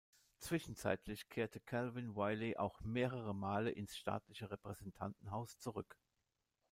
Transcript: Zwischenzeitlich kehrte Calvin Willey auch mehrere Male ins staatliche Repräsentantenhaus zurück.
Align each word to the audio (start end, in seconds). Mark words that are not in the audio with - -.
Zwischenzeitlich 0.39 1.29
kehrte 1.29 1.59
Calvin 1.59 2.15
Willey 2.15 2.57
auch 2.57 2.81
mehrere 2.81 3.35
Male 3.35 3.69
ins 3.69 3.95
staatliche 3.95 4.49
Repräsentantenhaus 4.49 5.59
zurück. 5.59 5.95